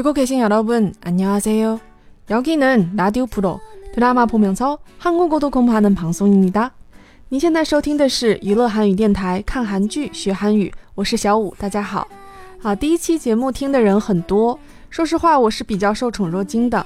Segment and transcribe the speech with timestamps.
[0.00, 1.80] 듣고 계신 여러분, 안녕하세요.
[2.30, 3.60] 여기는 라디오 프로
[3.94, 6.72] 드라마 보면서 한국어도 공부하는 방송입니다.
[7.28, 12.06] 您现在收听的是娱乐韩语电台，看韩剧学韩语，我是小五，大家好。
[12.62, 14.58] 啊，第一期节目听的人很多，
[14.90, 16.84] 说实话，我是比较受宠若惊的。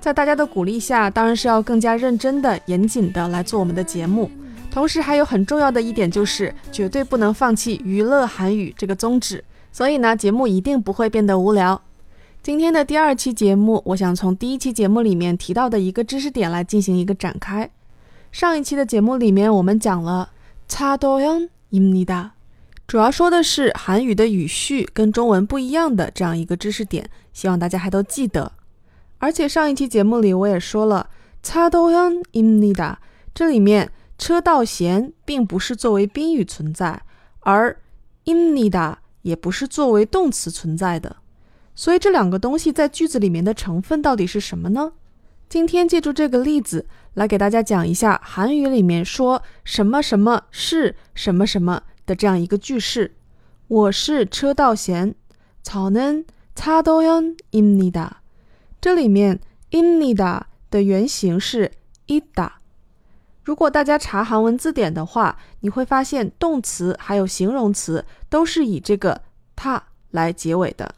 [0.00, 4.30] 在大家的鼓励下，当然是要更加认真的、严谨的来做我们的节目。
[4.70, 9.44] 同时，还有很重要的一点就是，绝对不能放弃娱乐韩语这个宗旨。
[9.72, 11.80] 所以呢，节目一定不会变得无聊。
[12.44, 17.70] 今天的第二期节目，我想从第一期节目里面提到的一个知识点来进行一个展开。
[18.32, 20.30] 上一期的节目里面，我们讲了
[20.68, 22.30] 차도현입니다
[22.86, 28.50] 主要说的是韩语的语序跟中文不一样的这样一个知识点，希望大家还都记得。
[29.18, 31.08] 而且上一期节目里我也说了
[31.42, 32.96] 차도현입니다
[33.34, 37.02] 这里面车道贤并不是作为宾语存在，
[37.40, 37.76] 而
[38.24, 41.16] 입니다也不是作为动词存在的。
[41.74, 44.92] 所以这两个东西在句子里面的成分到底是什么呢？
[45.48, 53.16] 今天借助这个例子来给大家讲一下韩语里面说什么什么是什么什么的这样一个句式。
[53.66, 55.14] 我是车道贤，
[55.64, 58.10] 저는차도현입니다
[58.80, 61.72] 这里面입니다的原型是
[62.06, 62.50] 이 다。
[63.42, 69.22] 如果大家查韩文字典的话，你会发现动词还有形容词都是以这个
[69.56, 70.94] 타来结尾的。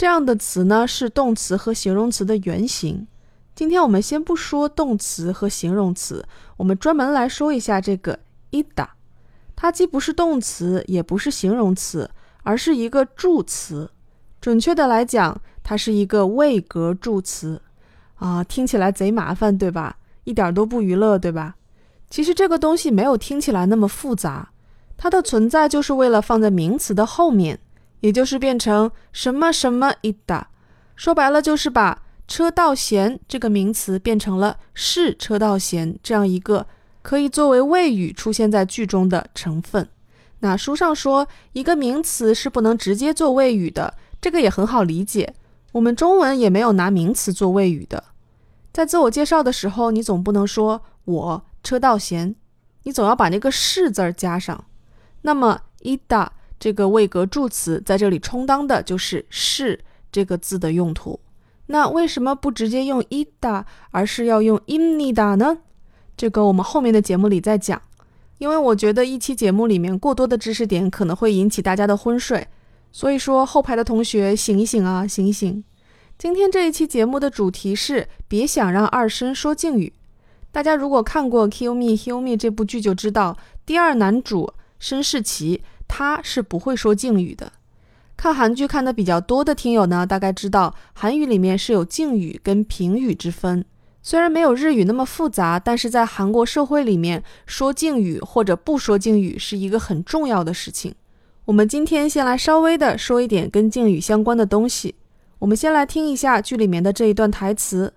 [0.00, 3.06] 这样的词呢是动词和形容词的原型。
[3.54, 6.24] 今天我们先不说动词和形容词，
[6.56, 8.18] 我们专门来说一下这个
[8.50, 8.86] 이 다。
[9.54, 12.10] 它既不是动词，也不是形容词，
[12.44, 13.90] 而是一个助词。
[14.40, 17.60] 准确的来讲，它是一个位格助词。
[18.14, 19.98] 啊，听起来贼麻烦，对吧？
[20.24, 21.56] 一点都不娱乐，对吧？
[22.08, 24.48] 其实这个东西没有听起来那么复杂，
[24.96, 27.60] 它的存在就是为了放在名词的后面。
[28.00, 30.48] 也就是变成什么什么一打，
[30.96, 36.66] 说白了就是把车道贤这个名词变成了是车道贤这样一个
[37.02, 39.88] 可以作为谓语出现在句中的成分。
[40.38, 45.34] 那书上说一个名词是不能直接做谓语的，这个也很好理解。
[45.72, 48.04] 我们中文也没有拿名词做谓语的，
[48.72, 52.34] 在自我介绍的时候，你总不能说我车道贤，
[52.84, 54.64] 你总要把那个是字儿加上。
[55.22, 56.32] 那么一打。
[56.60, 59.80] 这个位格助词在这里充当的就是“是”
[60.12, 61.18] 这个字的用途。
[61.66, 65.58] 那为什么不直接用 ida，而是要用 inida 呢？
[66.16, 67.80] 这个我们后面的节目里再讲。
[68.38, 72.46] 因为我觉得一期节目里面过多的知识点可能会引起大家的昏睡，
[72.90, 75.62] 所以说后排的同学醒一醒啊，醒一醒！
[76.18, 79.92] 今天这一期节目的主题是别想让二声说敬语。
[80.50, 87.52] 大家如果看过《Kill Me, Heal Me》这部剧，就知道第二男主申世奇他是不会说敬语的。
[88.16, 93.64] 看韩剧看的比较多的听友呢，大概知道韩语里面是有敬语跟平语之分。
[94.02, 100.94] 虽然没有日语那么复杂，但是在韩国社会里面，说敬语或者不说敬语是一个很重要的事情。
[101.46, 104.94] 我们今天先来稍微的说一点跟敬语相关的东西。
[105.40, 107.92] 我们先来听一下剧里面的这一段台词。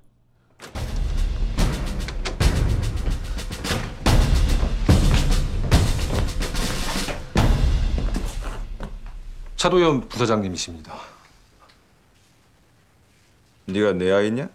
[9.63, 10.95] 차도현 부사장님이십니다.
[13.67, 14.49] 네가 내 아이냐?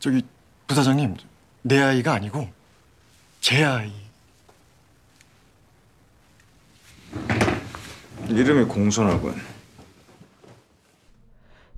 [0.00, 0.22] 저기
[0.66, 1.16] 부사장님
[1.62, 2.48] 내 아이가 아니고
[3.40, 3.92] 제 아이
[8.28, 9.34] 이름이 공손하군.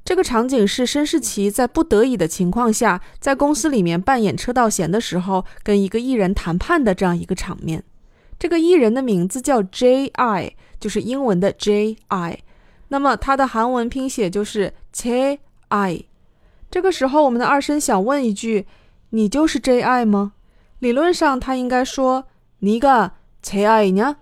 [0.04, 7.84] 这个场景是申世奇在不得已的情况下，在公司里面扮演车道贤的时候，跟一个艺人谈判的这样一个场面。
[8.39, 12.39] 这个艺人的名字叫 J.I，就是英文的 J.I，
[12.89, 16.05] 那么它的韩文拼写就是 J.I。
[16.69, 18.67] 这个时候，我们的二声想问一句：
[19.11, 20.33] 你就是 J.I 吗？
[20.79, 22.25] 理论上他应该说
[22.59, 24.17] 你个 J.I 呢？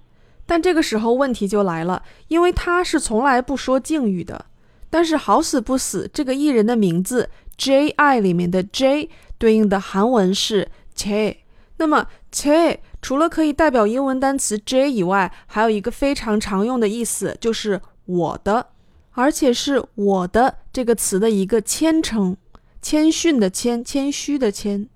[0.45, 4.45] 但这个时候问题就来了，因为他是从来不说敬语的。
[4.89, 11.43] 但是好死不死，这个艺人的名字 J.I 里面的 J 对应的韩文是 J，
[11.77, 12.81] 那么 J。
[13.01, 18.69] 除了可以代表英文单词 J 以外，还有一个非常常用的意思，就是我的，
[19.11, 22.35] 而且是我的这个词的一个谦称，
[22.81, 24.89] 谦逊的谦，谦虚的谦。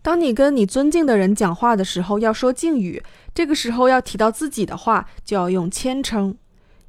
[0.00, 3.02] 当你跟你尊敬的人讲话的时候，要说敬语，
[3.34, 6.36] 这个时候要提到自己的话，就要用谦称。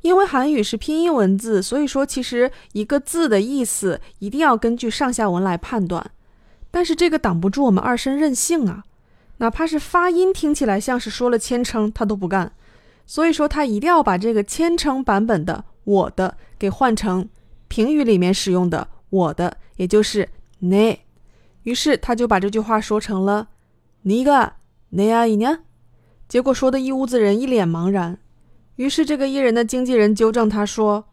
[0.01, 6.11] 因为韩语是拼音文字，所以说其实一个字的意思一定要根据上下文来判断。
[6.69, 8.83] 但是这个挡不住我们二声任性啊。
[9.37, 12.51] 哪怕是发音听起来像是说了千称他都不干，
[13.05, 17.29] 所以说他一定要把这个千称版本的我的给换成
[17.67, 20.27] 评语里面使用的我的，也就是
[20.59, 20.99] 呢。
[21.63, 23.49] 于是他就把这句话说成了
[24.01, 24.53] 呢个
[24.89, 25.59] 呢阿姨呢？
[26.27, 28.17] 结果说的一屋子人一脸茫然，
[28.77, 31.05] 于是这个艺人的经纪人纠正他说，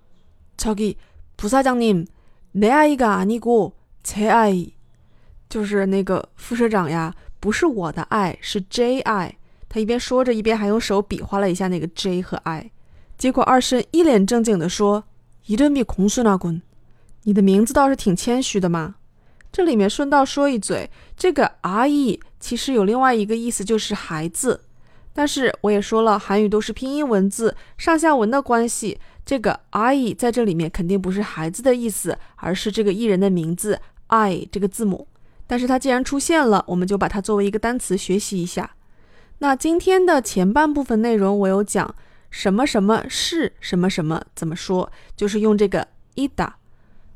[0.56, 0.96] 超级
[1.36, 1.92] 菩萨讲，你
[2.52, 3.72] 呢，阿姨个，你个，
[4.02, 4.74] 呢，
[5.48, 7.14] 就是那个副社长呀。
[7.44, 9.36] 不是我的爱，是 J 爱。
[9.68, 12.70] 他一边说着，一边还用手比划了一下那个 J 和 I。
[13.18, 15.04] 结果二婶一脸正经地说
[15.44, 16.62] ：“一顿比，空孙啊滚！
[17.24, 18.94] 你的名字倒是挺谦虚的嘛。”
[19.52, 20.88] 这里面顺道说一嘴，
[21.18, 24.62] 这个 RE 其实有另外一个意思，就是孩子。
[25.12, 35.06] 但是我也说了，韩语都是拼音文字，上下文的关系，这个 RE 在这里面肯定不是孩子的意思，而是这个艺人的名字 I 这个字母。
[35.46, 38.74] 但是它既然出现了，我们就把它作为一个单词学习一下。
[39.38, 41.94] 那今天的前半部分内容，我有讲
[42.30, 46.52] 什么什么是什么什么怎么说，就是用这个 ida。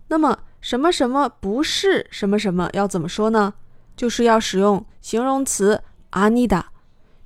[0.08, 3.54] 那么什么什么不是什么什么要怎么说呢？
[3.96, 5.82] 就是要使用形容词
[6.12, 6.64] anida。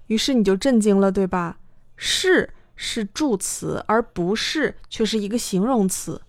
[0.07, 1.59] 于是你就震惊了，对吧？
[1.97, 6.21] 是是助词，而不是却是一个形容词。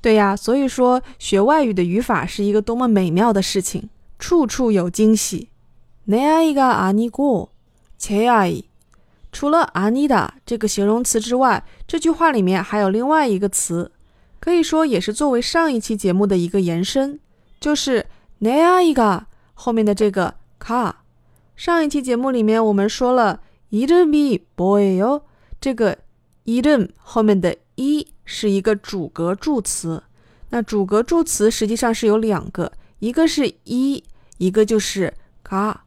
[0.00, 3.88] 对呀，所以说学外语的语法是一个多么美妙的事情。
[4.19, 5.47] 处处有惊喜。
[6.07, 8.63] 내아이가아니고제아 이。
[9.31, 13.91] 除了아니다这个形容词之外，这句话里面还有另外一个词，
[14.39, 17.19] 可以说也是作为上一期节目的一个延伸，
[17.59, 18.05] 就是
[18.41, 19.21] 내아이가
[19.53, 20.95] 后面的这个가。
[21.55, 25.21] 上一期节目里面我们说了이름이뭐예 요？
[25.61, 25.97] 这个
[26.45, 30.03] 이름后面的이是一个主格助词，
[30.49, 32.73] 那主格助词实际上是有两个。
[32.98, 34.02] 一个是一，
[34.38, 35.12] 一个就是
[35.42, 35.84] 嘎，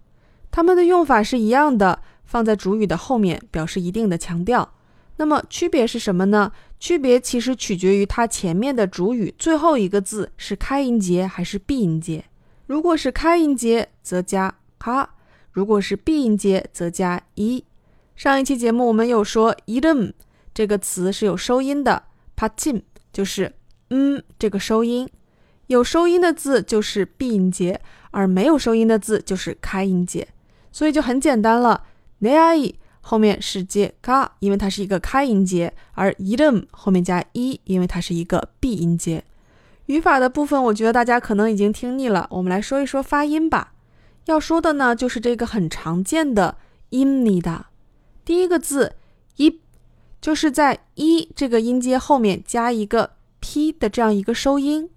[0.52, 4.76] 它们的用法是一样的，放在主语的后面，表示一定的强调。
[5.18, 6.52] 那么区别是什么呢？
[6.80, 12.24] 区别其实取决于它前面的主语最后一个字是开音节还是闭音节。
[12.66, 15.10] 如果是开音节，则加哈；
[15.52, 17.66] 如果是闭音节，则加一。
[18.16, 20.14] 上一期节目我们有说 idem
[20.54, 22.04] 这个词是有收音的
[22.38, 22.82] ，patim
[23.12, 23.52] 就是
[23.90, 25.10] 嗯这个收音，
[25.69, 27.81] 有收音的字就是闭音节，
[28.11, 30.29] 而没有收音的字就是开音节，
[30.71, 31.83] 所以就很简单了。
[32.21, 39.25] 내아이后面是接가， 因为它是一个开音节；而이름后面加이， 因为它是一个闭音节。
[39.87, 43.73] 语法的部分，我觉得大家可能已经听腻了，我们来说一说发音吧。
[44.27, 46.57] 要说的呢，就是这个很常见的
[46.91, 47.65] 입니 다。
[48.25, 48.93] 第一个字
[49.37, 49.59] 이
[50.21, 54.89] 就是在一这个音阶后面加一个 p 的这样一个收音。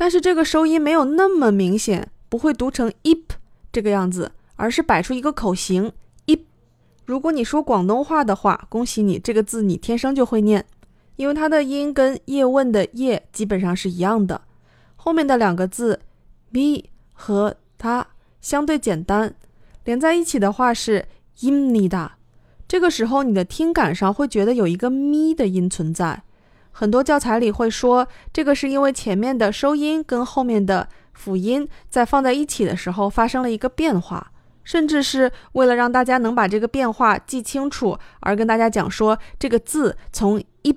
[0.00, 3.20] 但是这个收音没有那么明显，不会读成 ip
[3.70, 5.92] 这个样子，而是摆出一个口型
[6.24, 6.40] ip。
[7.04, 10.64] 如果你说广东话的话，恭喜你，这个字你天生就会念，
[11.16, 14.40] 因为它的音跟叶问的叶基本上是一样的。
[14.96, 16.00] 后面的两个字
[16.50, 16.82] mi
[17.12, 18.06] 和它
[18.40, 19.34] 相对简单，
[19.84, 21.04] 连在一起的话是
[21.40, 22.12] imnida。
[22.66, 26.22] 这个时候你的听感上会觉得有一个咪的音存在。
[26.72, 34.32] 很多教材里会说，这个是因为前面的收音跟后面的辅音在放在一起的时候发生了一个变化，
[34.64, 40.74] 甚至是为了让大家能把这个变化记清楚，而跟大家讲说这个字从 i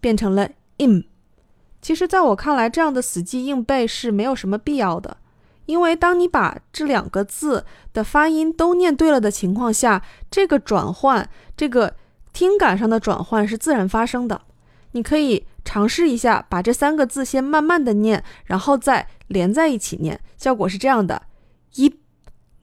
[0.00, 1.04] 变成了 im。
[1.80, 5.18] 其实，在我看来，这样的死记硬背是没有什么必要的，
[5.66, 11.94] 因为当你把这两个字的发音都念对了的情况下，这个转换，这个
[12.32, 14.40] 听感上的转换是自然发生的。
[14.94, 21.22] 你可以尝试一下，把这三个字先慢慢的念，然后再连在一起念，效果是这样的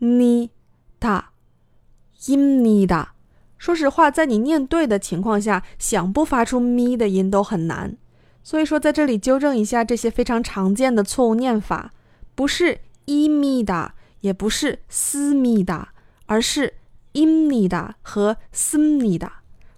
[0.10, 3.08] ：imida，imida。
[3.58, 7.98] 说实话，在你念对的情况下，想不发出咪的音都很难。
[8.42, 11.92] 所以说，在这里纠正一下这些非常常见的错误念法，
[12.34, 13.90] 不是 imida，
[14.22, 15.88] 也不是 simida，
[16.28, 16.76] 而是
[17.14, 19.30] imida 和 simida。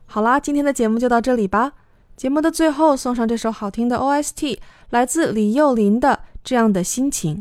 [0.06, 1.74] 好啦，今天的节目就到这里吧。
[2.23, 4.59] 节目的最后，送上这首好听的 OST，
[4.91, 7.37] 来自李幼霖的《这样的心情》。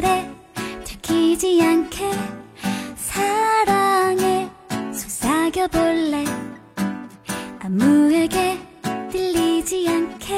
[0.00, 0.30] 그래.
[0.84, 2.12] 들키지 않게
[2.94, 4.48] 사랑에
[4.92, 6.24] 속삭여 볼래.
[7.58, 8.60] 아무에게
[9.10, 10.36] 들리지 않게.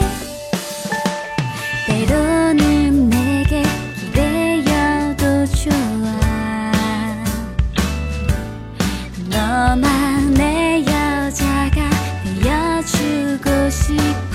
[1.86, 3.62] 때로는 내게
[3.96, 6.20] 기대어도 좋아.
[9.28, 11.90] 너만 내 여자가
[12.42, 14.29] 되어주고 싶어.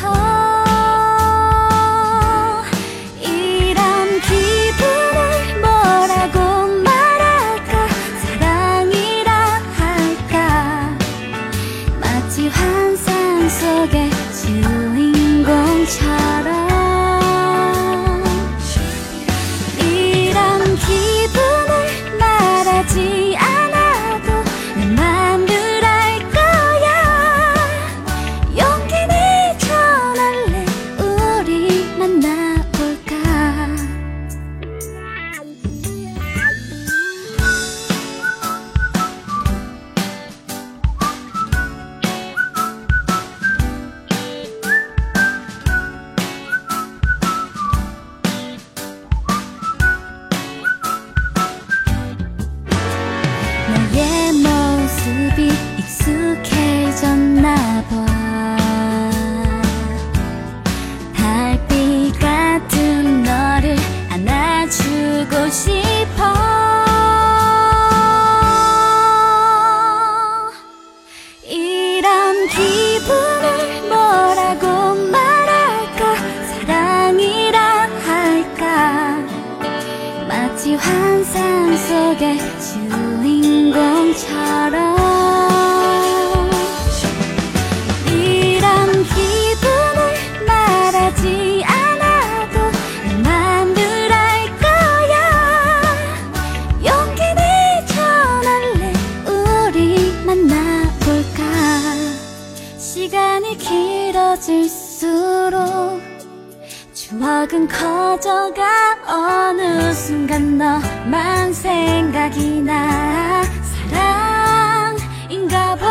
[107.45, 113.43] 추억은 커져가 어느 순간 너만 생각이 나.
[113.91, 115.85] 사랑인가 봐.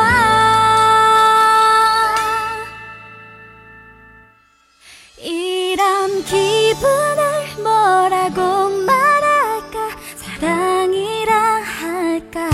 [5.19, 7.23] 이런 기분을
[7.63, 9.91] 뭐라고 말할까?
[10.17, 12.51] 사랑이라 할까?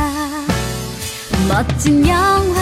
[1.49, 2.60] 멋진 영화